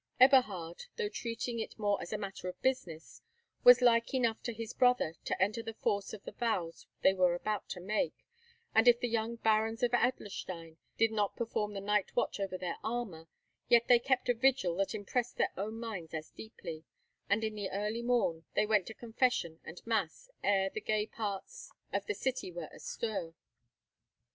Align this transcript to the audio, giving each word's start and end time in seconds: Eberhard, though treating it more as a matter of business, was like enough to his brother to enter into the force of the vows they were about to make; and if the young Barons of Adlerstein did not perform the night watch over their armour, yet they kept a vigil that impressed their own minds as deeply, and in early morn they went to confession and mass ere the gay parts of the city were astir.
Eberhard, 0.19 0.85
though 0.95 1.09
treating 1.09 1.59
it 1.59 1.77
more 1.77 2.01
as 2.01 2.11
a 2.11 2.17
matter 2.17 2.49
of 2.49 2.59
business, 2.63 3.21
was 3.63 3.83
like 3.83 4.15
enough 4.15 4.41
to 4.41 4.51
his 4.51 4.73
brother 4.73 5.13
to 5.25 5.39
enter 5.39 5.59
into 5.59 5.71
the 5.71 5.77
force 5.79 6.11
of 6.11 6.23
the 6.23 6.31
vows 6.31 6.87
they 7.03 7.13
were 7.13 7.35
about 7.35 7.69
to 7.69 7.79
make; 7.79 8.15
and 8.73 8.87
if 8.87 8.99
the 8.99 9.07
young 9.07 9.35
Barons 9.35 9.83
of 9.83 9.91
Adlerstein 9.91 10.77
did 10.97 11.11
not 11.11 11.35
perform 11.35 11.73
the 11.75 11.81
night 11.81 12.15
watch 12.15 12.39
over 12.39 12.57
their 12.57 12.77
armour, 12.83 13.27
yet 13.69 13.87
they 13.87 13.99
kept 13.99 14.27
a 14.27 14.33
vigil 14.33 14.73
that 14.77 14.95
impressed 14.95 15.37
their 15.37 15.53
own 15.55 15.79
minds 15.79 16.15
as 16.15 16.31
deeply, 16.31 16.83
and 17.29 17.43
in 17.43 17.59
early 17.71 18.01
morn 18.01 18.43
they 18.55 18.65
went 18.65 18.87
to 18.87 18.95
confession 18.95 19.59
and 19.63 19.85
mass 19.85 20.31
ere 20.43 20.71
the 20.71 20.81
gay 20.81 21.05
parts 21.05 21.69
of 21.93 22.07
the 22.07 22.15
city 22.15 22.51
were 22.51 22.69
astir. 22.73 23.35